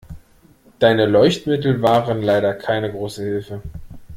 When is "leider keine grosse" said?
2.23-3.21